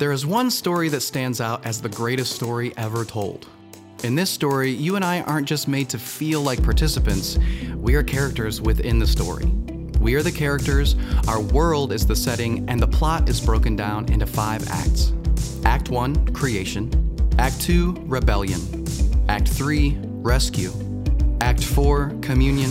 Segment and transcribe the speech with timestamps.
[0.00, 3.46] There is one story that stands out as the greatest story ever told.
[4.02, 7.38] In this story, you and I aren't just made to feel like participants,
[7.76, 9.44] we are characters within the story.
[10.00, 10.96] We are the characters,
[11.28, 15.12] our world is the setting, and the plot is broken down into five acts.
[15.66, 16.90] Act 1, creation.
[17.38, 18.86] Act 2, rebellion.
[19.28, 20.72] Act 3, rescue.
[21.42, 22.70] Act 4, communion.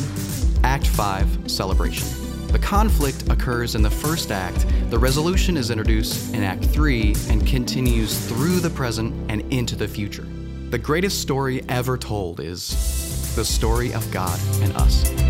[0.64, 2.29] Act 5, celebration.
[2.52, 7.46] The conflict occurs in the first act, the resolution is introduced in Act 3, and
[7.46, 10.28] continues through the present and into the future.
[10.72, 15.29] The greatest story ever told is the story of God and us.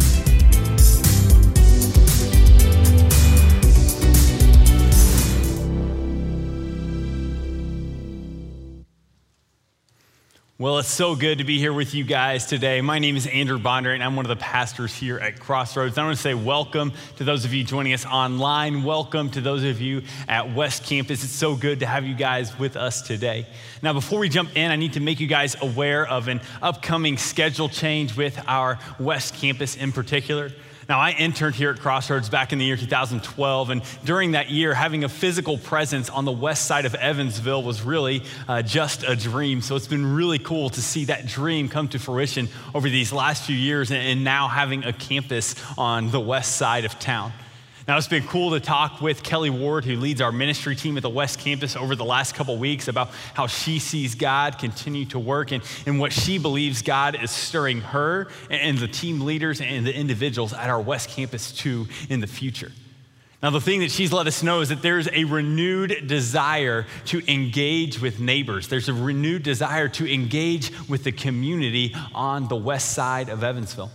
[10.62, 12.82] Well, it's so good to be here with you guys today.
[12.82, 15.98] My name is Andrew Bonder, and I'm one of the pastors here at Crossroads.
[15.98, 18.84] I want to say welcome to those of you joining us online.
[18.84, 21.24] Welcome to those of you at West Campus.
[21.24, 23.48] It's so good to have you guys with us today.
[23.82, 27.16] Now, before we jump in, I need to make you guys aware of an upcoming
[27.16, 30.52] schedule change with our West Campus in particular.
[30.90, 34.74] Now, I interned here at Crossroads back in the year 2012, and during that year,
[34.74, 39.16] having a physical presence on the west side of Evansville was really uh, just a
[39.16, 39.62] dream.
[39.62, 43.44] So it's been really cool to see that dream come to fruition over these last
[43.46, 47.34] few years, and, and now having a campus on the west side of town.
[47.90, 51.02] Now, it's been cool to talk with Kelly Ward, who leads our ministry team at
[51.02, 55.18] the West Campus over the last couple weeks, about how she sees God continue to
[55.18, 59.88] work and, and what she believes God is stirring her and the team leaders and
[59.88, 62.72] the individuals at our West Campus to in the future.
[63.42, 67.24] Now, the thing that she's let us know is that there's a renewed desire to
[67.28, 68.68] engage with neighbors.
[68.68, 73.90] There's a renewed desire to engage with the community on the west side of Evansville.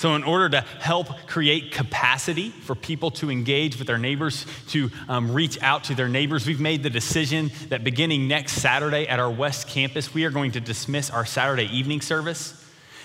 [0.00, 4.90] So, in order to help create capacity for people to engage with their neighbors, to
[5.10, 9.20] um, reach out to their neighbors, we've made the decision that beginning next Saturday at
[9.20, 12.59] our West Campus, we are going to dismiss our Saturday evening service.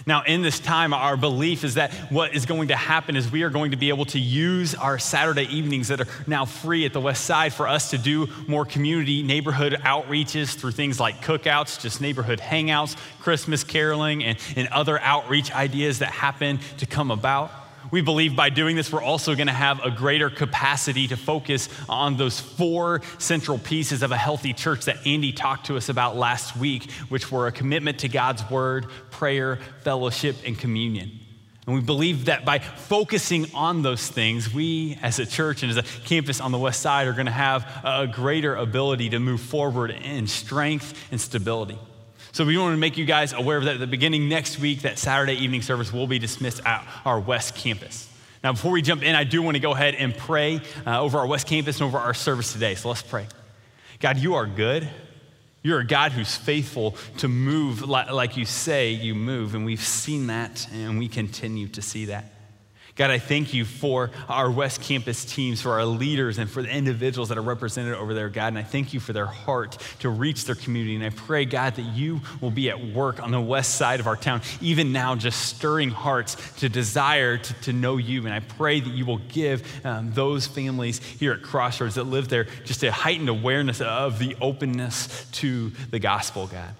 [0.07, 3.41] Now, in this time, our belief is that what is going to happen is we
[3.41, 6.93] are going to be able to use our Saturday evenings that are now free at
[6.93, 11.81] the West Side for us to do more community neighborhood outreaches through things like cookouts,
[11.81, 17.64] just neighborhood hangouts, Christmas caroling, and, and other outreach ideas that happen to come about.
[17.91, 21.69] We believe by doing this, we're also going to have a greater capacity to focus
[21.87, 26.15] on those four central pieces of a healthy church that Andy talked to us about
[26.15, 31.19] last week, which were a commitment to God's word, prayer, fellowship, and communion.
[31.67, 35.77] And we believe that by focusing on those things, we as a church and as
[35.77, 39.41] a campus on the west side are going to have a greater ability to move
[39.41, 41.79] forward in strength and stability.
[42.35, 44.81] So we want to make you guys aware of that at the beginning next week,
[44.81, 48.09] that Saturday evening service will be dismissed at our West Campus.
[48.43, 51.19] Now, before we jump in, I do want to go ahead and pray uh, over
[51.19, 52.75] our West Campus and over our service today.
[52.75, 53.27] So let's pray.
[54.01, 54.85] God, you are good.
[55.63, 60.27] You're a God who's faithful to move like you say you move, and we've seen
[60.27, 62.34] that, and we continue to see that.
[62.95, 66.69] God, I thank you for our West Campus teams, for our leaders, and for the
[66.69, 68.47] individuals that are represented over there, God.
[68.47, 70.95] And I thank you for their heart to reach their community.
[70.95, 74.07] And I pray, God, that you will be at work on the west side of
[74.07, 78.23] our town, even now, just stirring hearts to desire to, to know you.
[78.25, 82.29] And I pray that you will give um, those families here at Crossroads that live
[82.29, 86.73] there just a heightened awareness of the openness to the gospel, God.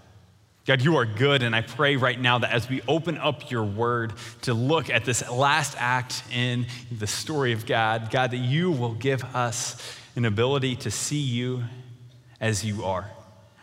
[0.66, 3.64] God, you are good, and I pray right now that as we open up your
[3.64, 8.72] word to look at this last act in the story of God, God, that you
[8.72, 9.78] will give us
[10.16, 11.64] an ability to see you
[12.42, 13.12] as you are,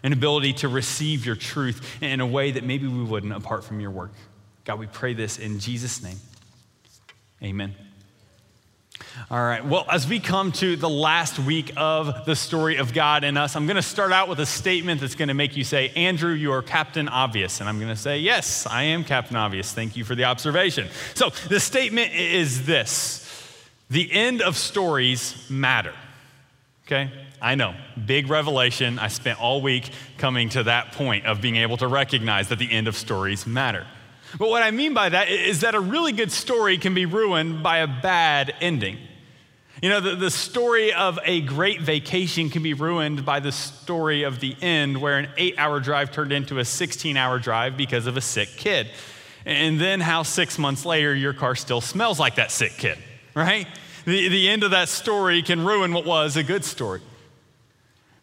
[0.05, 3.81] an ability to receive your truth in a way that maybe we wouldn't apart from
[3.81, 4.12] your work.
[4.65, 6.19] God, we pray this in Jesus' name.
[7.43, 7.75] Amen.
[9.31, 9.65] All right.
[9.65, 13.56] Well, as we come to the last week of the story of God and us,
[13.56, 16.33] I'm going to start out with a statement that's going to make you say, Andrew,
[16.33, 17.61] you are Captain Obvious.
[17.61, 19.73] And I'm going to say, Yes, I am Captain Obvious.
[19.73, 20.89] Thank you for the observation.
[21.15, 23.19] So the statement is this
[23.91, 25.94] the end of stories matter.
[26.87, 27.11] Okay?
[27.41, 27.75] I know,
[28.06, 28.99] big revelation.
[28.99, 32.70] I spent all week coming to that point of being able to recognize that the
[32.70, 33.87] end of stories matter.
[34.38, 37.62] But what I mean by that is that a really good story can be ruined
[37.62, 38.99] by a bad ending.
[39.82, 44.23] You know, the, the story of a great vacation can be ruined by the story
[44.23, 48.06] of the end, where an eight hour drive turned into a 16 hour drive because
[48.06, 48.88] of a sick kid.
[49.44, 52.96] And then how six months later your car still smells like that sick kid,
[53.35, 53.67] right?
[54.05, 57.00] The, the end of that story can ruin what was a good story.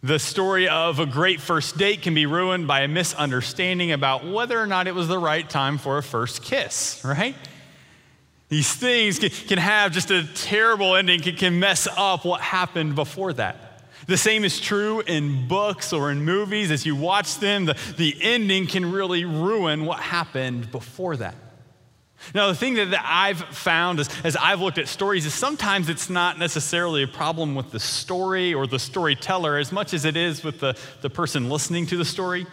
[0.01, 4.57] The story of a great first date can be ruined by a misunderstanding about whether
[4.57, 7.35] or not it was the right time for a first kiss, right?
[8.47, 13.83] These things can, have just a terrible ending, can, mess up what happened before that.
[14.07, 16.71] The same is true in books or in movies.
[16.71, 21.35] As you watch them, the, the ending can really ruin what happened before that.
[22.33, 25.89] Now, the thing that, that I've found as, as I've looked at stories is sometimes
[25.89, 30.15] it's not necessarily a problem with the story or the storyteller as much as it
[30.15, 32.45] is with the, the person listening to the story.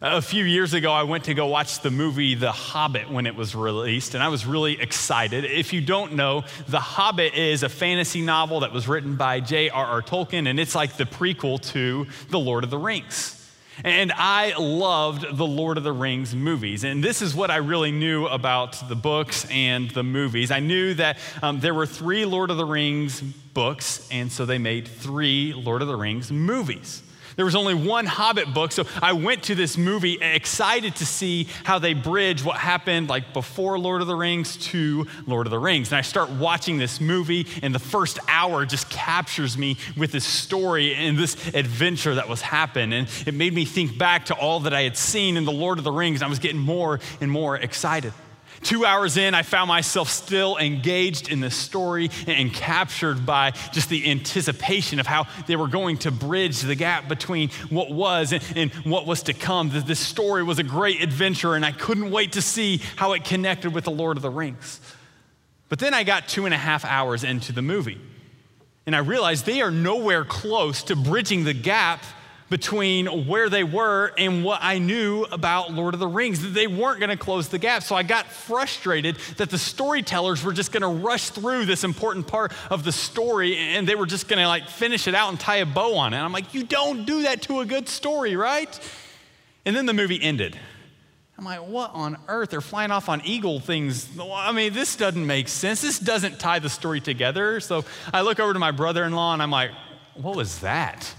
[0.00, 3.34] A few years ago, I went to go watch the movie The Hobbit when it
[3.34, 5.44] was released, and I was really excited.
[5.44, 10.02] If you don't know, The Hobbit is a fantasy novel that was written by J.R.R.
[10.02, 13.37] Tolkien, and it's like the prequel to The Lord of the Rings.
[13.84, 16.84] And I loved the Lord of the Rings movies.
[16.84, 20.50] And this is what I really knew about the books and the movies.
[20.50, 24.58] I knew that um, there were three Lord of the Rings books, and so they
[24.58, 27.02] made three Lord of the Rings movies.
[27.38, 31.46] There was only one Hobbit book, so I went to this movie excited to see
[31.62, 35.58] how they bridge what happened like before Lord of the Rings to Lord of the
[35.60, 35.92] Rings.
[35.92, 40.24] And I start watching this movie, and the first hour just captures me with this
[40.24, 42.92] story and this adventure that was happening.
[42.92, 45.78] And it made me think back to all that I had seen in the Lord
[45.78, 46.20] of the Rings.
[46.20, 48.12] And I was getting more and more excited.
[48.62, 53.88] Two hours in, I found myself still engaged in the story and captured by just
[53.88, 58.72] the anticipation of how they were going to bridge the gap between what was and,
[58.84, 59.70] what was to come.
[59.72, 63.72] This story was a great adventure, and I couldn't wait to see how it connected
[63.72, 64.80] with the Lord of the Rings.
[65.68, 68.00] But then I got two and a half hours into the movie,
[68.86, 72.02] and I realized they are nowhere close to bridging the gap
[72.50, 76.42] between where they were and what I knew about Lord of the Rings.
[76.42, 77.82] That they weren't going to close the gap.
[77.82, 82.26] So I got frustrated that the storytellers were just going to rush through this important
[82.26, 85.38] part of the story and they were just going to like finish it out and
[85.38, 86.16] tie a bow on it.
[86.16, 88.78] And I'm like, you don't do that to a good story, right?
[89.64, 90.58] And then the movie ended.
[91.36, 92.50] I'm like, what on earth?
[92.50, 94.08] They're flying off on eagle things.
[94.20, 95.80] I mean, this doesn't make sense.
[95.80, 97.60] This doesn't tie the story together.
[97.60, 99.70] So I look over to my brother in law and I'm like,
[100.14, 101.14] what was that?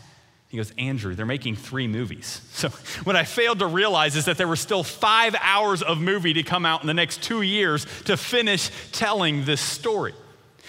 [0.50, 2.42] He goes, Andrew, they're making three movies.
[2.60, 2.68] So,
[3.06, 6.44] what I failed to realize is that there were still five hours of movie to
[6.44, 10.13] come out in the next two years to finish telling this story.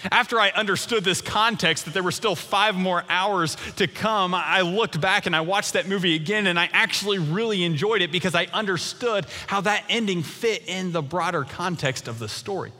[0.09, 4.61] After I understood this context, that there were still five more hours to come, I
[4.61, 8.35] looked back and I watched that movie again, and I actually really enjoyed it because
[8.35, 12.71] I understood how that ending fit in the broader context of the story.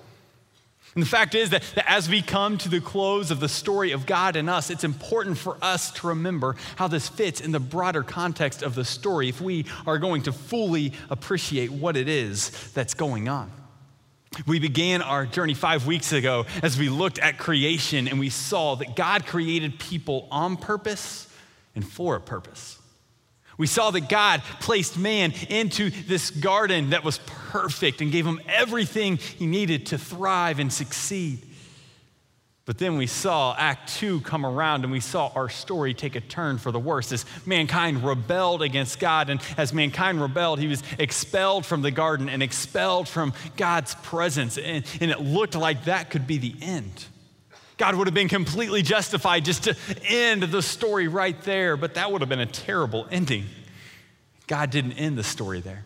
[0.93, 3.91] And the fact is that, that, as we come to the close of the story
[3.91, 7.61] of God and us, it's important for us to remember how this fits in the
[7.61, 12.49] broader context of the story if we are going to fully appreciate what it is
[12.73, 13.49] that's going on.
[14.45, 18.75] We began our journey five weeks ago as we looked at creation and we saw
[18.75, 21.27] that God created people on purpose
[21.73, 22.80] and for a purpose.
[23.57, 28.42] We saw that God placed man into this garden that was perfect and gave him
[28.48, 31.45] everything he needed to thrive and succeed.
[32.65, 36.21] But then we saw Act Two come around and we saw our story take a
[36.21, 39.30] turn for the worse as mankind rebelled against God.
[39.30, 44.57] And as mankind rebelled, he was expelled from the garden and expelled from God's presence.
[44.57, 47.06] And, and it looked like that could be the end.
[47.81, 49.75] God would have been completely justified just to
[50.05, 53.45] end the story right there, but that would have been a terrible ending.
[54.45, 55.83] God didn't end the story there.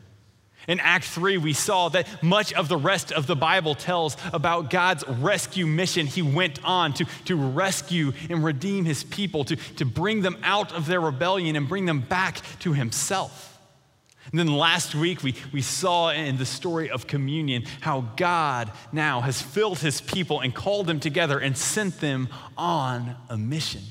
[0.68, 4.70] In Act 3, we saw that much of the rest of the Bible tells about
[4.70, 6.06] God's rescue mission.
[6.06, 10.74] He went on to, to rescue and redeem his people, to, to bring them out
[10.74, 13.55] of their rebellion and bring them back to himself.
[14.32, 19.22] And then last week, we, we saw in the story of communion how God now
[19.22, 23.82] has filled his people and called them together and sent them on a mission.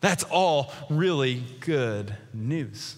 [0.00, 2.96] That's all really good news.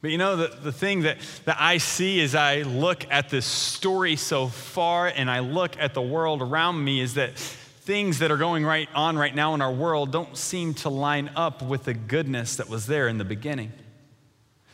[0.00, 3.46] But you know, the, the thing that, that I see as I look at this
[3.46, 8.30] story so far and I look at the world around me is that things that
[8.30, 11.84] are going right on right now in our world don't seem to line up with
[11.84, 13.72] the goodness that was there in the beginning.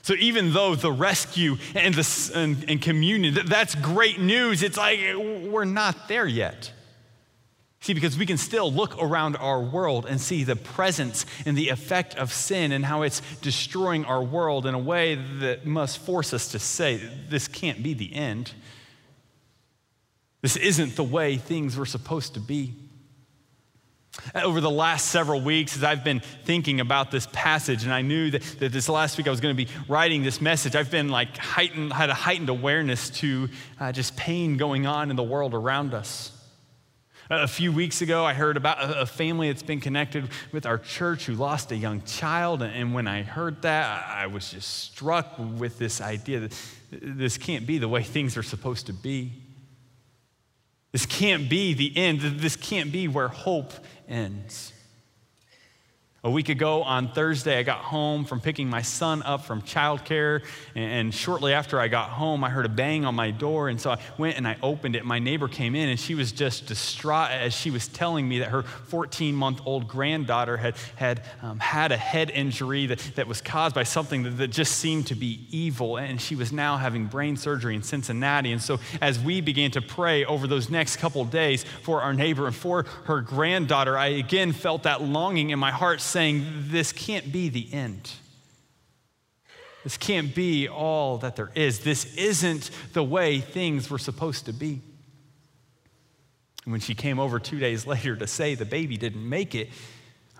[0.04, 5.00] So even though the rescue and, the, and, and communion, that's great news, it's like
[5.16, 6.70] we're not there yet.
[7.80, 11.70] See, because we can still look around our world and see the presence and the
[11.70, 16.34] effect of sin and how it's destroying our world in a way that must force
[16.34, 18.52] us to say, this can't be the end.
[20.42, 22.74] This isn't the way things were supposed to be.
[24.34, 28.30] Over the last several weeks, as I've been thinking about this passage, and I knew
[28.30, 31.08] that, that this last week I was going to be writing this message, I've been
[31.08, 33.48] like heightened, had a heightened awareness to
[33.80, 36.30] uh, just pain going on in the world around us.
[37.30, 41.24] A few weeks ago, I heard about a family that's been connected with our church
[41.24, 42.62] who lost a young child.
[42.62, 46.54] And when I heard that, I was just struck with this idea that
[46.90, 49.32] this can't be the way things are supposed to be.
[50.92, 52.20] This can't be the end.
[52.20, 53.72] This can't be where hope
[54.08, 54.73] ends.
[56.26, 60.42] A week ago on Thursday, I got home from picking my son up from childcare.
[60.74, 63.68] And shortly after I got home, I heard a bang on my door.
[63.68, 65.04] And so I went and I opened it.
[65.04, 68.48] My neighbor came in and she was just distraught as she was telling me that
[68.48, 73.42] her 14 month old granddaughter had had, um, had a head injury that, that was
[73.42, 75.98] caused by something that, that just seemed to be evil.
[75.98, 78.50] And she was now having brain surgery in Cincinnati.
[78.50, 82.46] And so as we began to pray over those next couple days for our neighbor
[82.46, 87.32] and for her granddaughter, I again felt that longing in my heart saying, This can't
[87.32, 88.12] be the end.
[89.82, 91.80] This can't be all that there is.
[91.80, 94.80] This isn't the way things were supposed to be.
[96.64, 99.70] And when she came over two days later to say the baby didn't make it,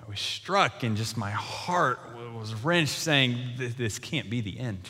[0.01, 1.99] I was struck and just my heart
[2.37, 3.37] was wrenched, saying,
[3.77, 4.89] This can't be the end.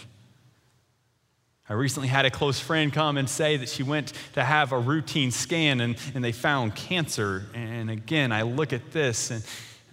[1.67, 4.79] I recently had a close friend come and say that she went to have a
[4.79, 7.47] routine scan and, and they found cancer.
[7.55, 9.43] And again, I look at this and,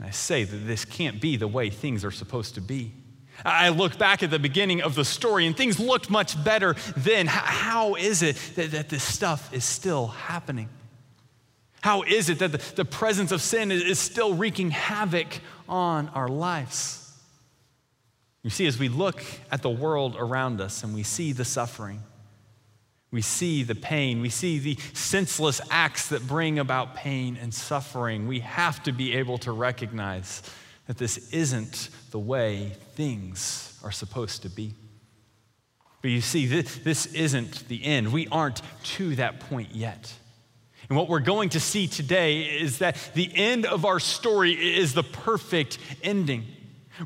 [0.01, 2.91] and I say that this can't be the way things are supposed to be.
[3.45, 7.27] I look back at the beginning of the story and things looked much better then.
[7.27, 10.69] How is it that, that this stuff is still happening?
[11.81, 15.27] How is it that the, the presence of sin is, is still wreaking havoc
[15.69, 17.15] on our lives?
[18.41, 22.01] You see, as we look at the world around us and we see the suffering,
[23.11, 24.21] we see the pain.
[24.21, 28.27] We see the senseless acts that bring about pain and suffering.
[28.27, 30.41] We have to be able to recognize
[30.87, 34.73] that this isn't the way things are supposed to be.
[36.01, 38.11] But you see, this, this isn't the end.
[38.11, 40.13] We aren't to that point yet.
[40.89, 44.93] And what we're going to see today is that the end of our story is
[44.93, 46.45] the perfect ending.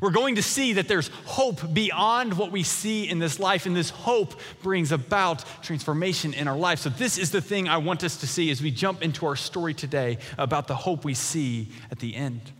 [0.00, 3.74] We're going to see that there's hope beyond what we see in this life, and
[3.74, 6.80] this hope brings about transformation in our life.
[6.80, 9.36] So, this is the thing I want us to see as we jump into our
[9.36, 12.52] story today about the hope we see at the end.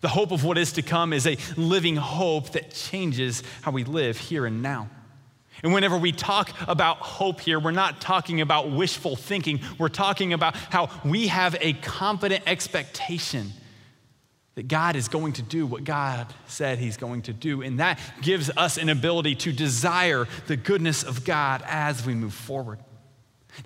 [0.00, 3.84] The hope of what is to come is a living hope that changes how we
[3.84, 4.88] live here and now.
[5.62, 9.60] And whenever we talk about hope here, we're not talking about wishful thinking.
[9.78, 13.52] We're talking about how we have a confident expectation
[14.56, 17.60] that God is going to do what God said He's going to do.
[17.60, 22.32] And that gives us an ability to desire the goodness of God as we move
[22.32, 22.78] forward.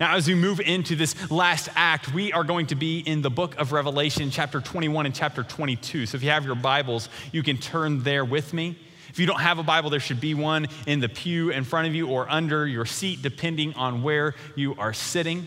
[0.01, 3.31] Now, as we move into this last act, we are going to be in the
[3.31, 6.07] book of Revelation, chapter 21 and chapter 22.
[6.07, 8.77] So if you have your Bibles, you can turn there with me.
[9.11, 11.87] If you don't have a Bible, there should be one in the pew in front
[11.87, 15.47] of you or under your seat, depending on where you are sitting.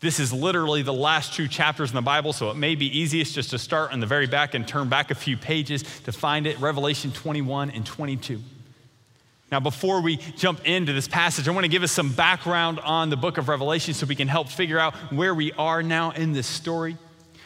[0.00, 3.34] This is literally the last two chapters in the Bible, so it may be easiest
[3.34, 6.46] just to start on the very back and turn back a few pages to find
[6.46, 8.40] it Revelation 21 and 22.
[9.52, 13.10] Now, before we jump into this passage, I want to give us some background on
[13.10, 16.32] the book of Revelation so we can help figure out where we are now in
[16.32, 16.96] this story.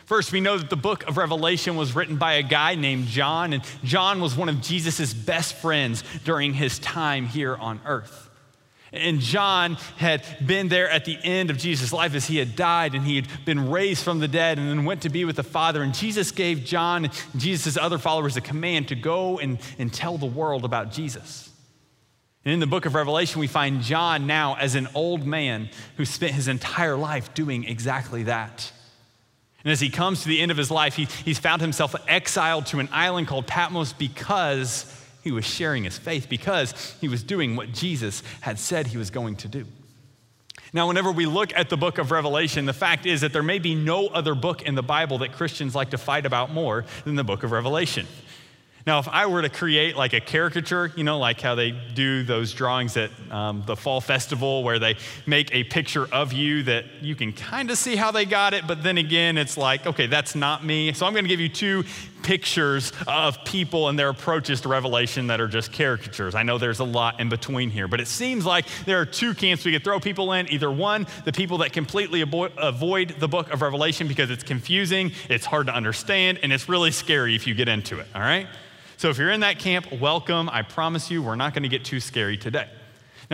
[0.06, 3.52] First, we know that the book of Revelation was written by a guy named John,
[3.52, 8.30] and John was one of Jesus' best friends during his time here on earth.
[8.94, 12.94] And John had been there at the end of Jesus' life as he had died
[12.94, 15.42] and he had been raised from the dead and then went to be with the
[15.42, 15.82] Father.
[15.82, 20.26] And Jesus gave John Jesus' other followers a command to go and, and tell the
[20.26, 21.50] world about Jesus.
[22.44, 26.04] And in the book of Revelation, we find John now as an old man who
[26.04, 28.70] spent his entire life doing exactly that.
[29.64, 32.66] And as he comes to the end of his life, he, he's found himself exiled
[32.66, 34.84] to an island called Patmos because
[35.24, 39.10] he was sharing his faith because he was doing what Jesus had said he was
[39.10, 39.66] going to do.
[40.74, 43.58] Now, whenever we look at the book of Revelation, the fact is that there may
[43.58, 47.14] be no other book in the Bible that Christians like to fight about more than
[47.14, 48.06] the book of Revelation.
[48.86, 52.22] Now, if I were to create like a caricature, you know, like how they do
[52.22, 56.84] those drawings at um, the fall festival where they make a picture of you that
[57.00, 60.06] you can kind of see how they got it, but then again, it's like, okay,
[60.06, 60.92] that's not me.
[60.92, 61.84] So I'm going to give you two
[62.24, 66.34] pictures of people and their approaches to Revelation that are just caricatures.
[66.34, 69.34] I know there's a lot in between here, but it seems like there are two
[69.34, 70.50] camps we could throw people in.
[70.50, 75.44] Either one, the people that completely avoid the book of Revelation because it's confusing, it's
[75.44, 78.48] hard to understand, and it's really scary if you get into it, all right?
[78.96, 80.48] So if you're in that camp, welcome.
[80.48, 82.68] I promise you, we're not going to get too scary today.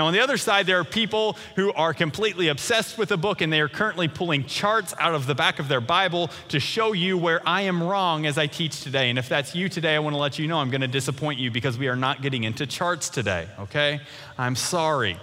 [0.01, 3.43] Now, on the other side, there are people who are completely obsessed with the book
[3.43, 6.93] and they are currently pulling charts out of the back of their Bible to show
[6.95, 9.11] you where I am wrong as I teach today.
[9.11, 11.39] And if that's you today, I want to let you know I'm going to disappoint
[11.39, 14.01] you because we are not getting into charts today, okay?
[14.39, 15.19] I'm sorry.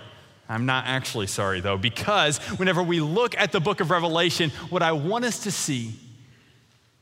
[0.47, 4.83] I'm not actually sorry, though, because whenever we look at the book of Revelation, what
[4.83, 5.95] I want us to see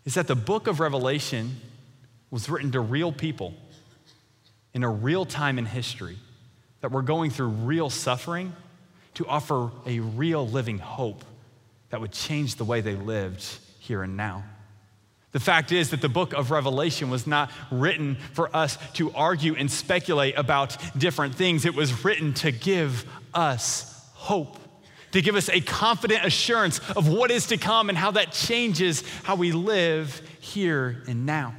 [0.06, 1.60] is that the book of Revelation
[2.32, 3.54] was written to real people
[4.74, 6.18] in a real time in history
[6.86, 8.54] that were going through real suffering
[9.16, 11.26] to offer a real living hope
[11.90, 13.44] that would change the way they lived
[13.80, 14.44] here and now.
[15.32, 19.56] The fact is that the book of Revelation was not written for us to argue
[19.56, 21.66] and speculate about different things.
[21.66, 24.60] It was written to give us hope,
[25.14, 29.04] to give us a confident assurance of what is to come and how that changes
[29.24, 31.56] how we live here and now.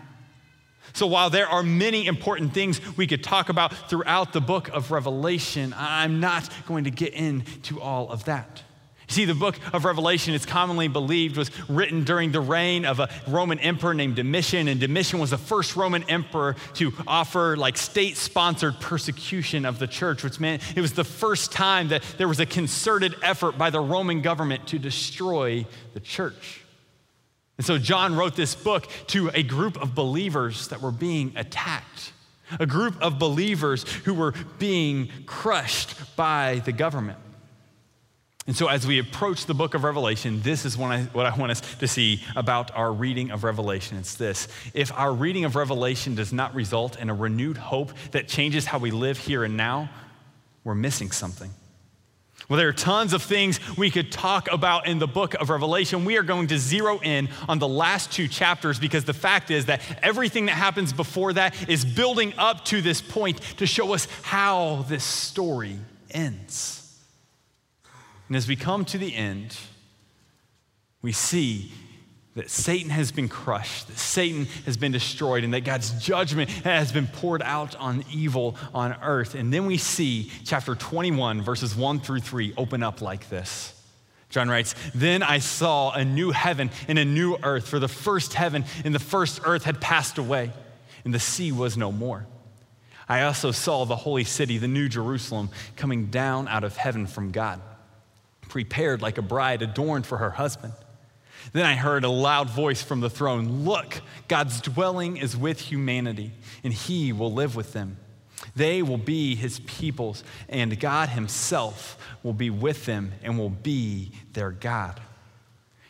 [0.96, 4.90] So, while there are many important things we could talk about throughout the book of
[4.90, 8.62] Revelation, I'm not going to get into all of that.
[9.06, 13.10] See, the book of Revelation, it's commonly believed, was written during the reign of a
[13.28, 14.68] Roman emperor named Domitian.
[14.68, 19.86] And Domitian was the first Roman emperor to offer like state sponsored persecution of the
[19.86, 23.68] church, which meant it was the first time that there was a concerted effort by
[23.68, 26.62] the Roman government to destroy the church.
[27.56, 32.12] And so John wrote this book to a group of believers that were being attacked,
[32.60, 37.18] a group of believers who were being crushed by the government.
[38.46, 41.36] And so, as we approach the book of Revelation, this is what I, what I
[41.36, 43.98] want us to see about our reading of Revelation.
[43.98, 48.28] It's this if our reading of Revelation does not result in a renewed hope that
[48.28, 49.90] changes how we live here and now,
[50.62, 51.50] we're missing something.
[52.48, 56.04] Well, there are tons of things we could talk about in the book of Revelation.
[56.04, 59.66] We are going to zero in on the last two chapters because the fact is
[59.66, 64.06] that everything that happens before that is building up to this point to show us
[64.22, 65.76] how this story
[66.12, 66.82] ends.
[68.28, 69.56] And as we come to the end,
[71.02, 71.72] we see
[72.36, 76.92] that Satan has been crushed, that Satan has been destroyed, and that God's judgment has
[76.92, 79.34] been poured out on evil on earth.
[79.34, 83.72] And then we see chapter 21, verses 1 through 3, open up like this.
[84.28, 88.34] John writes, Then I saw a new heaven and a new earth, for the first
[88.34, 90.52] heaven and the first earth had passed away,
[91.04, 92.26] and the sea was no more.
[93.08, 97.30] I also saw the holy city, the new Jerusalem, coming down out of heaven from
[97.30, 97.60] God
[98.48, 100.72] prepared like a bride adorned for her husband.
[101.52, 106.32] Then I heard a loud voice from the throne Look, God's dwelling is with humanity,
[106.64, 107.98] and he will live with them.
[108.54, 114.12] They will be his peoples, and God himself will be with them and will be
[114.32, 115.00] their God.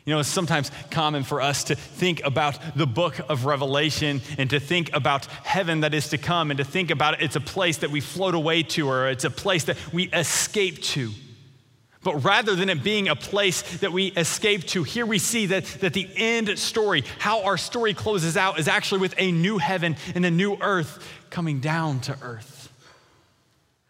[0.07, 4.49] You know, it's sometimes common for us to think about the book of Revelation and
[4.51, 7.41] to think about heaven that is to come and to think about it, it's a
[7.41, 11.11] place that we float away to or it's a place that we escape to.
[12.07, 15.65] But rather than it being a place that we escape to, here we see that,
[15.81, 19.97] that the end story, how our story closes out, is actually with a new heaven
[20.15, 22.73] and a new earth coming down to earth.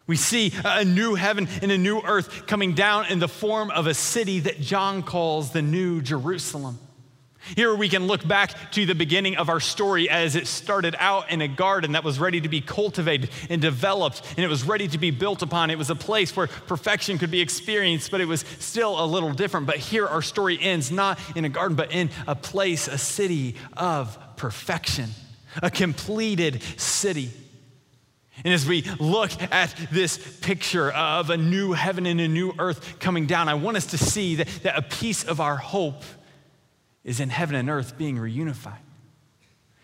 [0.06, 3.86] We see a new heaven and a new earth coming down in the form of
[3.86, 6.78] a city that John calls the New Jerusalem.
[7.54, 11.30] Here we can look back to the beginning of our story as it started out
[11.30, 14.88] in a garden that was ready to be cultivated and developed, and it was ready
[14.88, 15.70] to be built upon.
[15.70, 19.32] It was a place where perfection could be experienced, but it was still a little
[19.32, 19.66] different.
[19.66, 23.54] But here our story ends not in a garden, but in a place, a city
[23.76, 25.10] of perfection,
[25.62, 27.30] a completed city.
[28.44, 32.98] And as we look at this picture of a new heaven and a new earth
[32.98, 36.02] coming down, I want us to see that, that a piece of our hope
[37.06, 38.76] is in heaven and earth being reunified.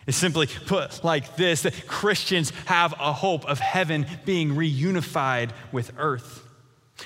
[0.07, 5.93] It's simply put like this that Christians have a hope of heaven being reunified with
[5.97, 6.45] earth.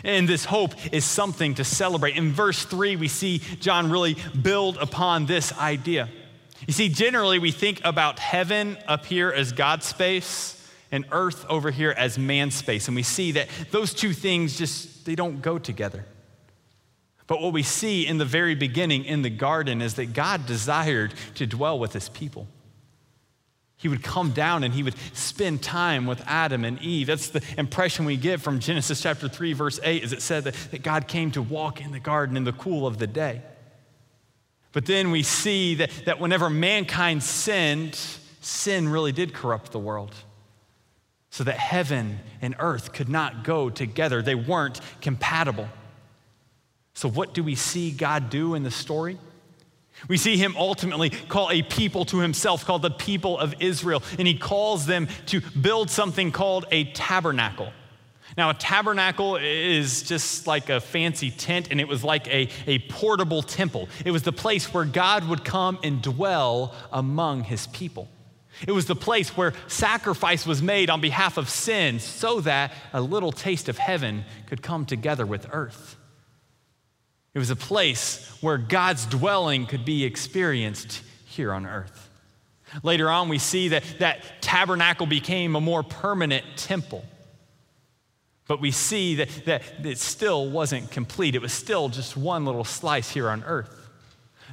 [0.03, 2.17] And this hope is something to celebrate.
[2.17, 6.09] In verse 3, we see John really build upon this idea.
[6.67, 10.55] You see, generally we think about heaven up here as God's space
[10.91, 12.89] and earth over here as man's space.
[12.89, 16.07] And we see that those two things just they don't go together.
[17.27, 21.13] But what we see in the very beginning in the garden is that God desired
[21.35, 22.47] to dwell with his people.
[23.79, 27.09] He would come down and he would spend time with Adam and Eve.
[27.09, 30.55] That's the impression we get from Genesis chapter 3, verse 8, as it said that,
[30.71, 33.43] that God came to walk in the garden in the cool of the day.
[34.73, 37.99] But then we see that, that whenever mankind sinned,
[38.41, 40.15] sin really did corrupt the world.
[41.31, 45.69] So that heaven and earth could not go together, they weren't compatible.
[46.97, 49.19] So, what do we see God do in the story?
[50.09, 54.27] We see him ultimately call a people to himself called the people of Israel, and
[54.27, 57.71] he calls them to build something called a tabernacle.
[58.39, 62.79] Now, a tabernacle is just like a fancy tent, and it was like a, a
[62.89, 63.91] portable temple.
[64.03, 68.09] It was the place where God would come and dwell among his people.
[68.67, 73.03] It was the place where sacrifice was made on behalf of sin so that a
[73.03, 75.97] little taste of heaven could come together with earth.
[77.37, 82.09] It was a place where God's dwelling could be experienced here on earth.
[82.83, 87.05] Later on, we see that that tabernacle became a more permanent temple.
[88.49, 91.35] But we see that, that it still wasn't complete.
[91.35, 93.87] It was still just one little slice here on earth.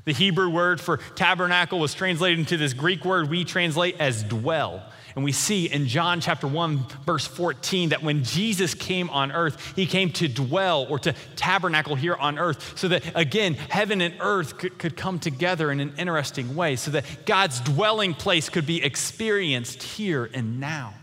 [0.04, 4.84] The Hebrew word for tabernacle was translated into this Greek word we translate as dwell.
[5.16, 9.74] And we see in John chapter 1, verse 14, that when Jesus came on earth,
[9.76, 14.16] he came to dwell or to tabernacle here on earth so that, again, heaven and
[14.20, 18.66] earth could, could come together in an interesting way, so that God's dwelling place could
[18.66, 20.96] be experienced here and now.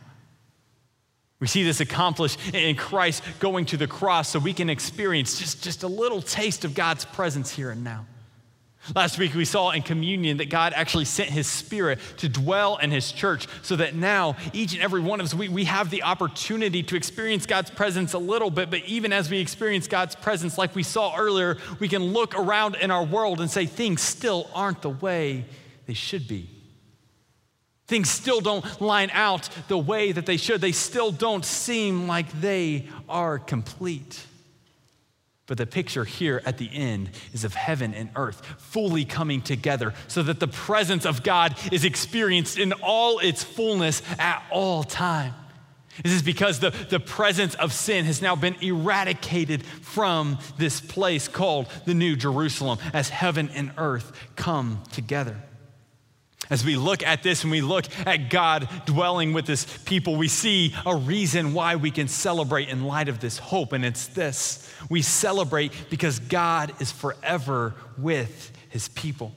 [1.38, 5.62] We see this accomplished in Christ going to the cross so we can experience just,
[5.62, 8.06] just a little taste of God's presence here and now.
[8.94, 12.90] Last week we saw in communion that God actually sent his spirit to dwell in
[12.90, 16.02] his church so that now each and every one of us, we, we have the
[16.02, 18.70] opportunity to experience God's presence a little bit.
[18.70, 22.74] But even as we experience God's presence, like we saw earlier, we can look around
[22.76, 25.44] in our world and say things still aren't the way
[25.86, 26.48] they should be.
[27.86, 30.60] Things still don't line out the way that they should.
[30.60, 34.26] They still don't seem like they are complete.
[35.50, 39.94] But the picture here at the end is of heaven and earth fully coming together
[40.06, 45.34] so that the presence of God is experienced in all its fullness at all time.
[46.04, 51.26] This is because the, the presence of sin has now been eradicated from this place
[51.26, 55.36] called the New Jerusalem as heaven and earth come together.
[56.50, 60.26] As we look at this and we look at God dwelling with his people, we
[60.28, 64.68] see a reason why we can celebrate in light of this hope, and it's this
[64.88, 69.32] we celebrate because God is forever with his people.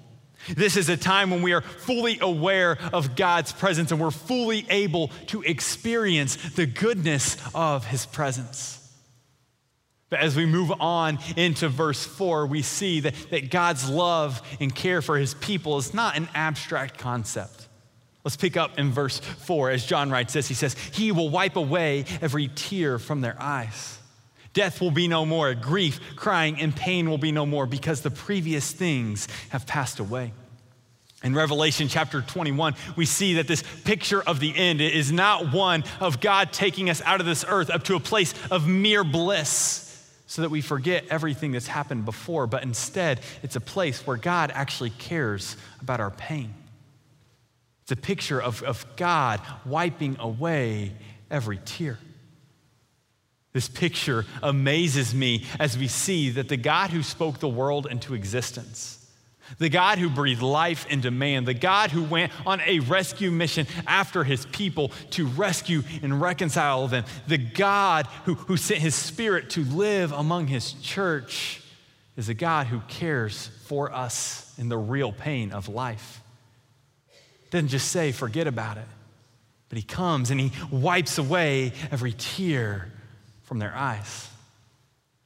[0.49, 4.65] This is a time when we are fully aware of God's presence and we're fully
[4.69, 8.83] able to experience the goodness of his presence.
[10.13, 14.73] But as we move on into verse 4, we see that, that God's love and
[14.73, 17.67] care for his people is not an abstract concept.
[18.23, 20.47] Let's pick up in verse 4 as John writes this.
[20.47, 23.97] He says, He will wipe away every tear from their eyes.
[24.54, 25.56] Death will be no more.
[25.56, 30.32] Grief, crying, and pain will be no more because the previous things have passed away.
[31.23, 35.84] In Revelation chapter 21, we see that this picture of the end is not one
[35.99, 39.89] of God taking us out of this earth up to a place of mere bliss
[40.26, 44.52] so that we forget everything that's happened before, but instead, it's a place where God
[44.54, 46.54] actually cares about our pain.
[47.84, 50.94] It's a picture of, of God wiping away
[51.30, 52.00] every tear.
[53.52, 58.16] This picture amazes me as we see that the God who spoke the world into
[58.16, 59.03] existence
[59.58, 63.68] the God who breathed life into man, the God who went on a rescue mission
[63.88, 69.52] after his people to rescue and reconcile them, the God who, who sent his spirit
[69.52, 71.62] to live among his church
[72.16, 76.22] is a God who cares for us in the real pain of life.
[77.50, 78.88] Doesn't just say, forget about it,
[79.70, 82.92] but he comes and he wipes away every tear
[83.44, 84.30] from their eyes.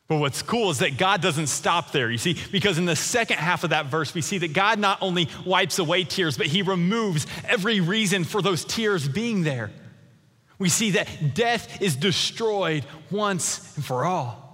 [0.07, 3.37] But what's cool is that God doesn't stop there, you see, because in the second
[3.37, 6.61] half of that verse, we see that God not only wipes away tears, but he
[6.61, 9.69] removes every reason for those tears being there.
[10.59, 14.46] We see that death is destroyed once and for all.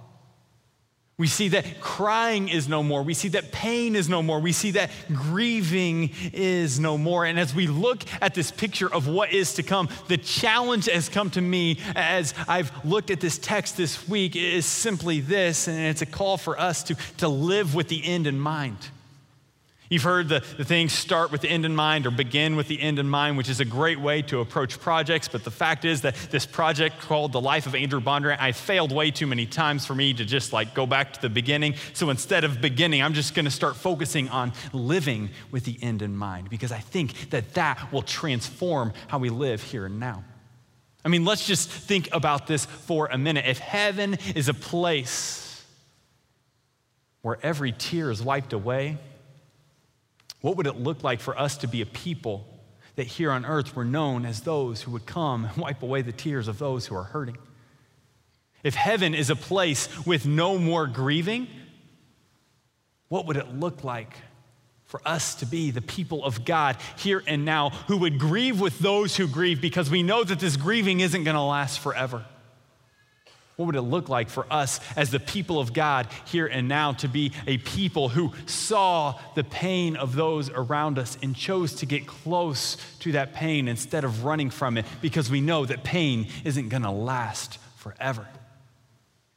[1.16, 3.04] We see that crying is no more.
[3.04, 4.40] We see that pain is no more.
[4.40, 7.24] We see that grieving is no more.
[7.24, 11.08] And as we look at this picture of what is to come, the challenge has
[11.08, 15.78] come to me as I've looked at this text this week is simply this, and
[15.78, 18.78] it's a call for us to, to live with the end in mind.
[19.90, 22.80] You've heard the, the things start with the end in mind or begin with the
[22.80, 25.28] end in mind, which is a great way to approach projects.
[25.28, 28.92] But the fact is that this project called The Life of Andrew Bondurant, I failed
[28.92, 31.74] way too many times for me to just like go back to the beginning.
[31.92, 36.00] So instead of beginning, I'm just going to start focusing on living with the end
[36.00, 40.24] in mind because I think that that will transform how we live here and now.
[41.04, 43.44] I mean, let's just think about this for a minute.
[43.46, 45.62] If heaven is a place
[47.20, 48.96] where every tear is wiped away,
[50.44, 52.46] what would it look like for us to be a people
[52.96, 56.12] that here on earth were known as those who would come and wipe away the
[56.12, 57.38] tears of those who are hurting?
[58.62, 61.48] If heaven is a place with no more grieving,
[63.08, 64.18] what would it look like
[64.84, 68.78] for us to be the people of God here and now who would grieve with
[68.80, 72.22] those who grieve because we know that this grieving isn't going to last forever?
[73.56, 76.92] What would it look like for us as the people of God here and now
[76.94, 81.86] to be a people who saw the pain of those around us and chose to
[81.86, 86.26] get close to that pain instead of running from it because we know that pain
[86.44, 88.26] isn't going to last forever?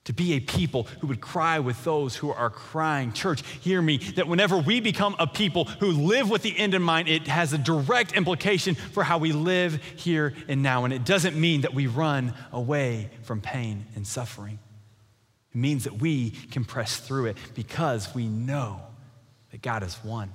[0.08, 3.12] To be a people who would cry with those who are crying.
[3.12, 6.82] Church, hear me that whenever we become a people who live with the end in
[6.82, 10.86] mind, it has a direct implication for how we live here and now.
[10.86, 14.60] And it doesn't mean that we run away from pain and suffering.
[15.54, 18.80] It means that we can press through it because we know
[19.52, 20.34] that God is won.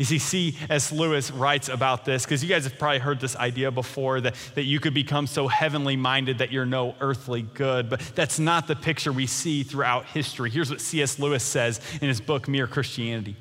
[0.00, 0.92] You see, C.S.
[0.92, 4.62] Lewis writes about this because you guys have probably heard this idea before that, that
[4.62, 8.74] you could become so heavenly minded that you're no earthly good, but that's not the
[8.74, 10.48] picture we see throughout history.
[10.48, 11.18] Here's what C.S.
[11.18, 13.36] Lewis says in his book, Mere Christianity.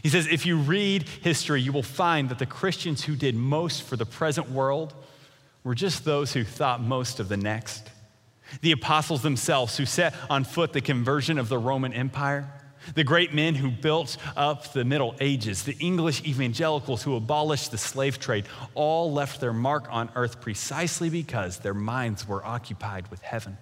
[0.00, 3.82] He says, If you read history, you will find that the Christians who did most
[3.82, 4.94] for the present world
[5.64, 7.90] were just those who thought most of the next.
[8.60, 12.48] The apostles themselves, who set on foot the conversion of the Roman Empire,
[12.94, 17.78] the great men who built up the Middle Ages, the English evangelicals who abolished the
[17.78, 23.22] slave trade, all left their mark on earth precisely because their minds were occupied with
[23.22, 23.58] heaven.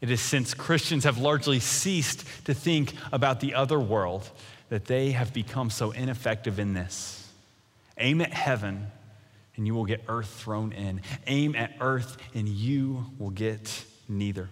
[0.00, 4.28] It is since Christians have largely ceased to think about the other world
[4.68, 7.26] that they have become so ineffective in this.
[7.98, 8.88] Aim at heaven,
[9.56, 11.00] and you will get earth thrown in.
[11.26, 14.50] Aim at earth, and you will get neither.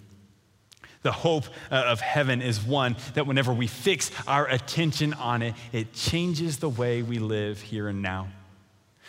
[1.04, 5.54] The hope uh, of heaven is one that whenever we fix our attention on it,
[5.70, 8.28] it changes the way we live here and now.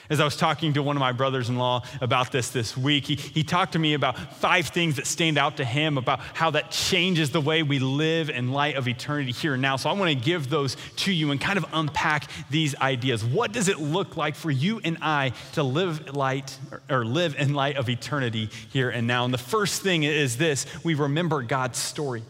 [0.10, 3.06] As I was talking to one of my brothers in law about this this week,
[3.06, 6.52] he, he talked to me about five things that stand out to him about how
[6.52, 9.78] that changes the way we live in light of eternity here and now.
[9.78, 13.26] So I want to give those to you and kind of unpack these ideas.
[13.26, 17.36] What does it look like for you and I to live light or, or live
[17.40, 19.26] in light of eternity here and now?
[19.26, 22.22] And the first thing is this we remember God's story.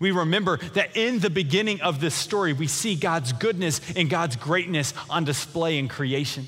[0.00, 4.36] We remember that in the beginning of this story, we see God's goodness and God's
[4.36, 6.46] greatness on display in creation.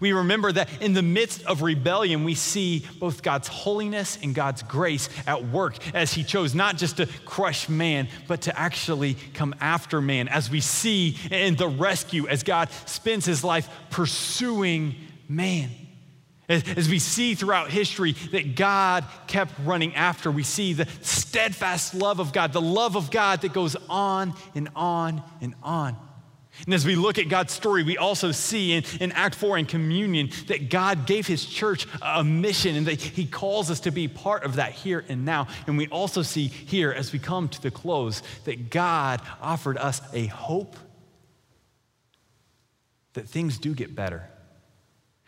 [0.00, 4.62] We remember that in the midst of rebellion, we see both God's holiness and God's
[4.62, 9.54] grace at work as He chose not just to crush man, but to actually come
[9.60, 10.28] after man.
[10.28, 14.94] As we see in the rescue, as God spends His life pursuing
[15.28, 15.70] man.
[16.48, 22.18] As, we see throughout history that God kept running after, we see the steadfast love
[22.18, 25.96] of God, the love of God that goes on and on and on.
[26.64, 29.66] And as we look at God's story, we also see in, in, Act 4 in
[29.66, 34.06] communion that God gave his church a mission and that he calls us to be
[34.06, 35.48] part of that here and now.
[35.66, 40.00] And we also see here, as we come to the close, that God offered us
[40.12, 40.76] a hope
[43.14, 44.28] that things do get better.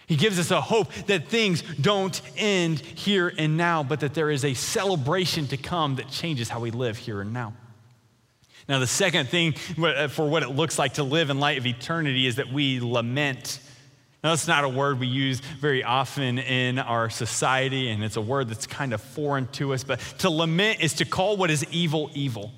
[0.06, 4.30] He gives us a hope that things don't end here and now, but that there
[4.30, 7.54] is a celebration to come that changes how we live here and now.
[8.68, 11.66] Now, the second thing uh, for what it looks like to live in light of
[11.66, 13.60] eternity is that we lament.
[14.22, 18.22] Now, that's not a word we use very often in our society, and it's a
[18.22, 21.66] word that's kind of foreign to us, but to lament is to call what is
[21.70, 22.52] evil, evil.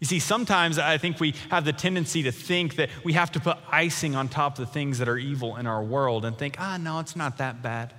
[0.00, 3.40] You see, sometimes I think we have the tendency to think that we have to
[3.40, 6.56] put icing on top of the things that are evil in our world and think,
[6.58, 7.94] ah, no, it's not that bad.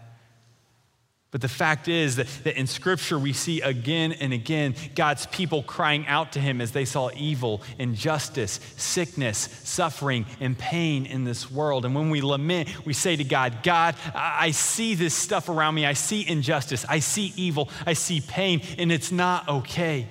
[1.36, 5.64] But the fact is that, that in Scripture, we see again and again God's people
[5.64, 11.52] crying out to Him as they saw evil, injustice, sickness, suffering, and pain in this
[11.52, 11.84] world.
[11.84, 15.86] And when we lament, we say to God, God, I see this stuff around me.
[15.86, 16.86] I see injustice.
[16.88, 17.70] I see evil.
[17.86, 20.08] I see pain, and it's not okay.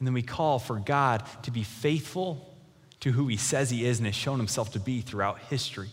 [0.00, 2.58] And then we call for God to be faithful
[2.98, 5.90] to who He says He is and has shown Himself to be throughout history.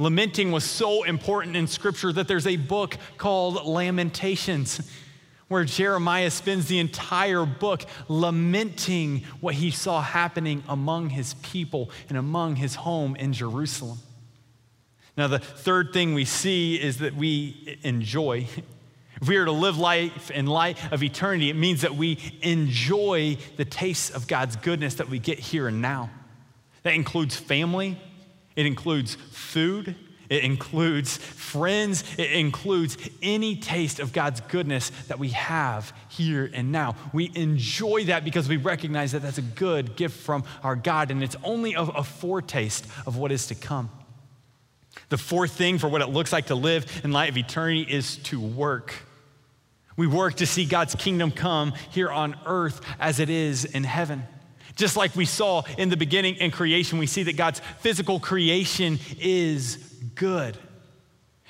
[0.00, 4.80] Lamenting was so important in Scripture that there's a book called Lamentations,
[5.48, 12.16] where Jeremiah spends the entire book lamenting what he saw happening among his people and
[12.16, 13.98] among his home in Jerusalem.
[15.16, 18.46] Now, the third thing we see is that we enjoy.
[19.20, 23.36] If we are to live life in light of eternity, it means that we enjoy
[23.56, 26.10] the taste of God's goodness that we get here and now.
[26.84, 27.98] That includes family,
[28.58, 29.94] it includes food,
[30.28, 36.72] it includes friends, it includes any taste of God's goodness that we have here and
[36.72, 36.96] now.
[37.12, 41.22] We enjoy that because we recognize that that's a good gift from our God, and
[41.22, 43.90] it's only a, a foretaste of what is to come.
[45.08, 48.16] The fourth thing for what it looks like to live in light of eternity is
[48.24, 48.92] to work.
[49.96, 54.24] We work to see God's kingdom come here on earth as it is in heaven.
[54.78, 59.00] Just like we saw in the beginning in creation, we see that God's physical creation
[59.18, 59.76] is
[60.14, 60.56] good.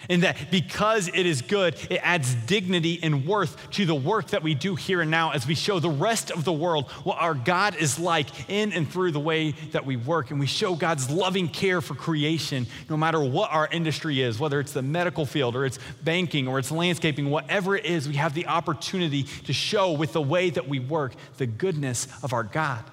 [0.08, 4.42] And that because it is good, it adds dignity and worth to the work that
[4.42, 7.34] we do here and now as we show the rest of the world what our
[7.34, 10.30] God is like in and through the way that we work.
[10.30, 14.58] And we show God's loving care for creation, no matter what our industry is, whether
[14.58, 18.32] it's the medical field or it's banking or it's landscaping, whatever it is, we have
[18.32, 22.84] the opportunity to show with the way that we work the goodness of our God.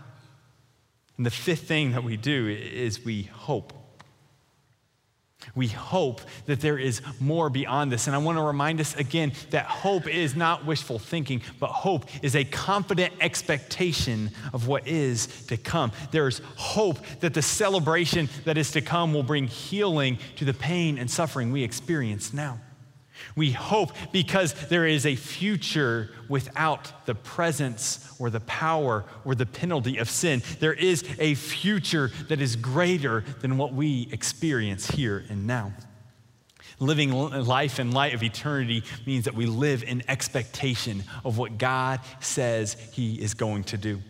[1.18, 3.74] And the fifth thing that we do is we hope.
[5.54, 8.08] We hope that there is more beyond this.
[8.08, 12.06] And I want to remind us again that hope is not wishful thinking, but hope
[12.24, 15.92] is a confident expectation of what is to come.
[16.12, 20.98] There's hope that the celebration that is to come will bring healing to the pain
[20.98, 22.60] and suffering we experience now.
[23.36, 29.46] We hope because there is a future without the presence or the power or the
[29.46, 30.42] penalty of sin.
[30.60, 35.74] There is a future that is greater than what we experience here and now.
[36.80, 42.02] Living life in light of eternity means that we live in expectation of what God
[42.20, 44.02] says He is going to do.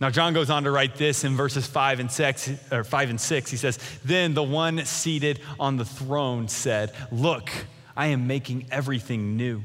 [0.00, 3.20] Now, John goes on to write this in verses five and six, or five and
[3.20, 3.50] six.
[3.50, 7.50] He says, Then the one seated on the throne said, Look,
[7.96, 9.62] I am making everything new.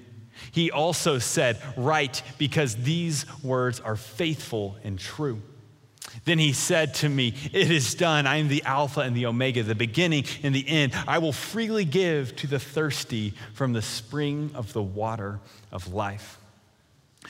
[0.52, 5.42] He also said, Write, because these words are faithful and true.
[6.26, 8.26] Then he said to me, It is done.
[8.26, 10.94] I am the Alpha and the Omega, the beginning and the end.
[11.08, 15.40] I will freely give to the thirsty from the spring of the water
[15.72, 16.38] of life.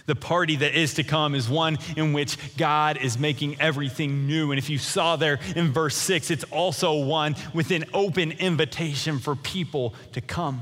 [0.05, 4.51] The party that is to come is one in which God is making everything new.
[4.51, 9.19] And if you saw there in verse 6, it's also one with an open invitation
[9.19, 10.61] for people to come.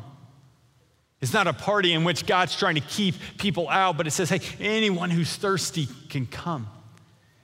[1.22, 4.30] It's not a party in which God's trying to keep people out, but it says,
[4.30, 6.68] hey, anyone who's thirsty can come.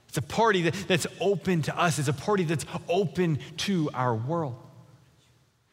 [0.08, 4.14] It's a party that, that's open to us, it's a party that's open to our
[4.14, 4.54] world.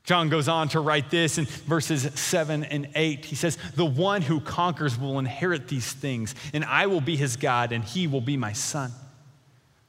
[0.04, 3.24] John goes on to write this in verses 7 and 8.
[3.24, 7.36] He says, The one who conquers will inherit these things, and I will be his
[7.36, 8.92] God, and he will be my son.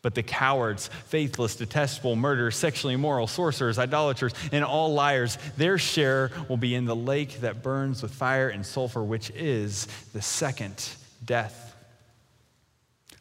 [0.02, 6.32] But the cowards, faithless, detestable, murderers, sexually immoral, sorcerers, idolaters, and all liars, their share
[6.48, 10.88] will be in the lake that burns with fire and sulfur, which is the second
[11.24, 11.76] death.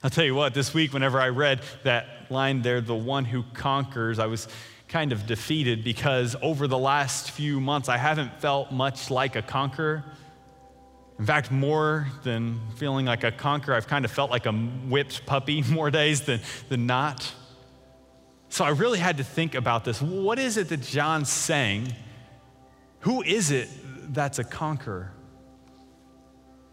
[0.04, 3.44] I'll tell you what, this week, whenever I read that line there, the one who
[3.54, 4.48] conquers, I was
[4.88, 9.44] kind of defeated because over the last few months, I haven't felt much like a
[9.44, 10.04] conqueror.
[11.22, 15.24] In fact, more than feeling like a conqueror, I've kind of felt like a whipped
[15.28, 17.32] puppy more days than, than not.
[18.50, 20.02] So I really had to think about this.
[20.02, 21.94] What is it that John's saying?
[23.02, 23.70] Who is it
[24.12, 25.12] that's a conqueror?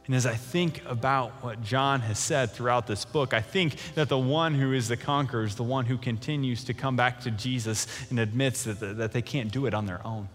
[0.06, 4.08] And as I think about what John has said throughout this book, I think that
[4.08, 7.30] the one who is the conqueror is the one who continues to come back to
[7.30, 10.30] Jesus and admits that, that they can't do it on their own.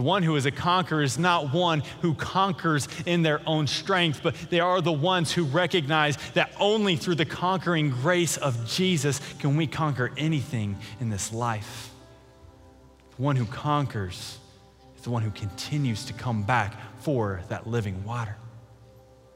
[0.00, 4.20] The one who is a conqueror is not one who conquers in their own strength,
[4.22, 9.20] but they are the ones who recognize that only through the conquering grace of Jesus
[9.40, 11.90] can we conquer anything in this life.
[13.14, 14.38] The one who conquers
[14.96, 18.38] is the one who continues to come back for that living water.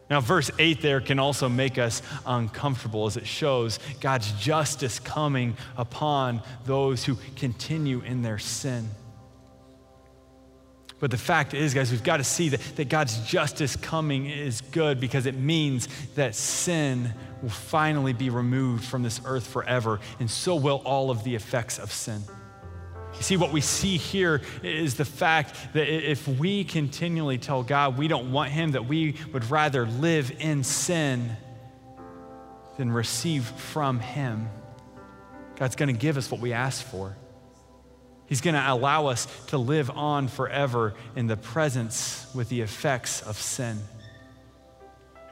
[0.09, 5.59] Now, verse 8 there can also make us uncomfortable as it shows God's justice coming
[5.77, 8.89] upon those who continue in their sin.
[11.05, 14.63] But the fact is, guys, we've got to see that, that God's justice coming is
[14.63, 17.13] good because it means that sin
[17.43, 21.79] will finally be removed from this earth forever, and so will all of the effects
[21.79, 22.23] of sin.
[23.17, 27.99] You see, what we see here is the fact that if we continually tell God
[27.99, 31.37] we don't want Him, that we would rather live in sin
[32.79, 34.49] than receive from Him,
[35.57, 37.15] God's going to give us what we ask for.
[38.27, 43.23] He's going to allow us to live on forever in the presence with the effects
[43.23, 43.79] of sin.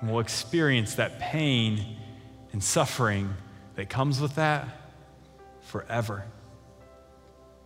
[0.00, 1.96] And we'll experience that pain
[2.52, 3.34] and suffering
[3.76, 4.68] that comes with that
[5.62, 6.24] forever.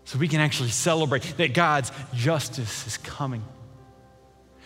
[0.04, 3.42] So we can actually celebrate that God's justice is coming.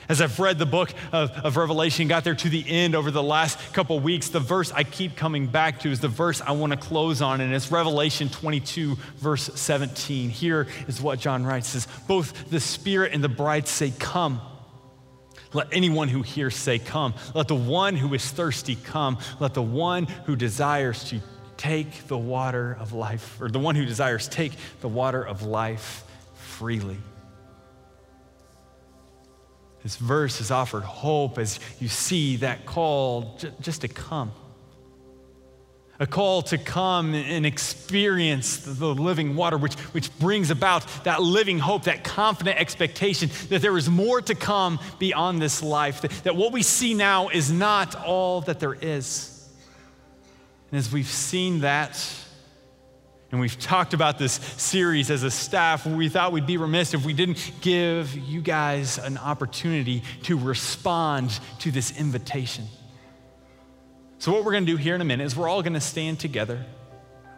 [0.09, 3.23] As I've read the book of, of Revelation, got there to the end over the
[3.23, 6.73] last couple weeks, the verse I keep coming back to is the verse I want
[6.73, 10.31] to close on, and it's Revelation 22, verse 17.
[10.31, 14.41] Here is what John writes says, Both the Spirit and the bride say, Come.
[15.53, 17.15] Let anyone who hears say, Come.
[17.35, 19.19] Let the one who is thirsty come.
[19.39, 21.21] Let the one who desires to
[21.57, 26.05] take the water of life, or the one who desires, take the water of life
[26.35, 26.97] freely.
[29.83, 34.33] This verse has offered hope as you see that call just to come.
[35.99, 41.59] A call to come and experience the living water, which, which brings about that living
[41.59, 46.37] hope, that confident expectation that there is more to come beyond this life, that, that
[46.37, 49.47] what we see now is not all that there is.
[50.71, 52.03] And as we've seen that,
[53.33, 57.05] and we've talked about this series as a staff, we thought we'd be remiss if
[57.05, 62.67] we didn't give you guys an opportunity to respond to this invitation.
[64.19, 65.81] So, what we're going to do here in a minute is we're all going to
[65.81, 66.65] stand together.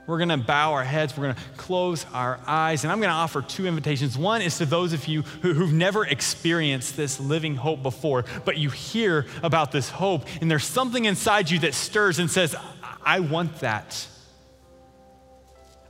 [0.07, 3.11] We're going to bow our heads, we're going to close our eyes, and I'm going
[3.11, 4.19] to offer two invitations.
[4.19, 8.57] One is to those of you who, who've never experienced this living hope before, but
[8.57, 12.57] you hear about this hope, and there's something inside you that stirs and says,
[13.05, 14.09] I want that.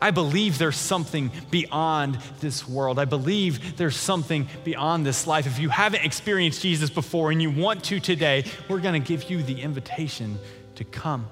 [0.03, 2.98] I believe there's something beyond this world.
[2.98, 5.46] I believe there's something beyond this life.
[5.46, 9.30] If you haven't experienced Jesus before and you want to today, we're going to give
[9.30, 10.40] you the invitation
[10.74, 11.28] to come.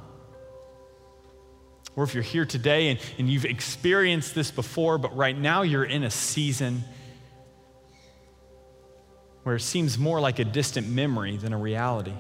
[1.97, 5.83] Or if you're here today and, and you've experienced this before, but right now you're
[5.83, 6.85] in a season
[9.43, 12.14] where it seems more like a distant memory than a reality.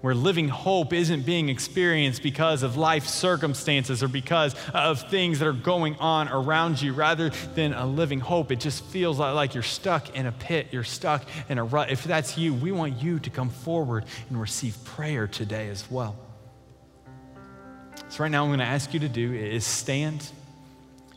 [0.00, 5.48] Where living hope isn't being experienced because of life circumstances or because of things that
[5.48, 8.52] are going on around you, rather than a living hope.
[8.52, 11.90] It just feels like you're stuck in a pit, you're stuck in a rut.
[11.90, 16.16] If that's you, we want you to come forward and receive prayer today as well.
[18.08, 20.30] So, right now, I'm going to ask you to do is stand,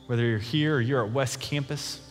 [0.08, 2.02] whether you're here or you're at West Campus.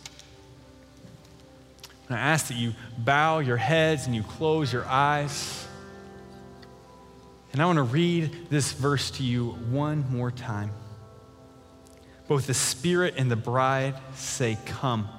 [2.07, 5.67] And I ask that you bow your heads and you close your eyes.
[7.53, 10.71] And I want to read this verse to you one more time.
[12.27, 15.09] Both the Spirit and the bride say, Come.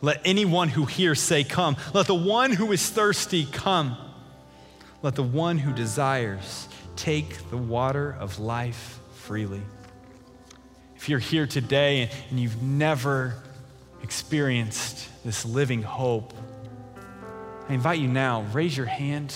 [0.00, 1.76] Let anyone who hears say, Come.
[1.92, 3.96] Let the one who is thirsty come.
[5.02, 9.60] Let the one who desires take the water of life freely.
[10.96, 13.42] If you're here today and you've never
[14.02, 16.32] experienced this living hope,
[17.68, 19.34] I invite you now, raise your hand.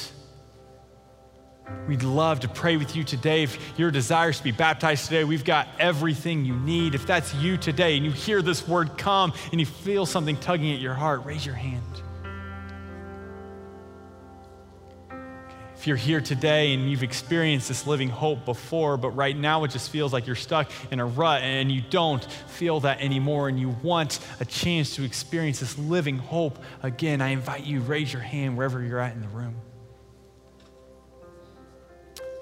[1.89, 3.45] We'd love to pray with you today.
[3.45, 6.95] If your desire is to be baptized today, we've got everything you need.
[6.95, 10.73] If that's you today and you hear this word come and you feel something tugging
[10.75, 11.83] at your heart, raise your hand.
[15.79, 19.71] If you're here today and you've experienced this living hope before, but right now it
[19.71, 23.61] just feels like you're stuck in a rut and you don't feel that anymore and
[23.61, 28.23] you want a chance to experience this living hope again, I invite you raise your
[28.23, 29.55] hand wherever you're at in the room.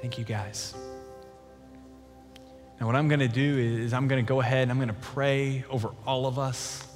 [0.01, 0.75] Thank you guys.
[2.81, 4.89] Now, what I'm going to do is I'm going to go ahead and I'm going
[4.89, 6.87] to pray over all of us.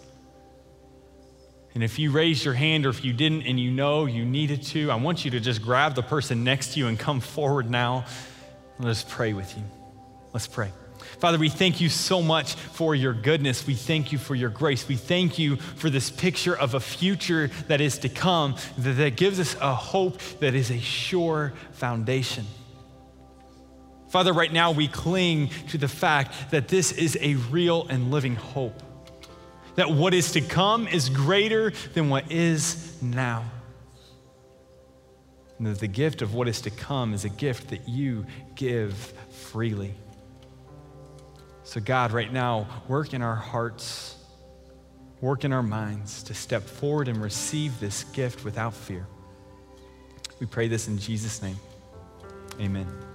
[1.74, 4.62] And if you raised your hand or if you didn't and you know you needed
[4.64, 7.70] to, I want you to just grab the person next to you and come forward
[7.70, 8.04] now.
[8.78, 9.62] Let's pray with you.
[10.32, 10.70] Let's pray.
[11.18, 13.66] Father, we thank you so much for your goodness.
[13.66, 14.86] We thank you for your grace.
[14.86, 19.16] We thank you for this picture of a future that is to come, that, that
[19.16, 22.46] gives us a hope that is a sure foundation.
[24.10, 28.36] Father, right now we cling to the fact that this is a real and living
[28.36, 28.82] hope
[29.76, 33.44] that what is to come is greater than what is now.
[35.58, 38.94] And that the gift of what is to come is a gift that you give
[39.30, 39.94] freely.
[41.64, 44.16] So, God, right now, work in our hearts,
[45.20, 49.06] work in our minds to step forward and receive this gift without fear.
[50.40, 51.56] We pray this in Jesus' name.
[52.58, 53.09] Amen.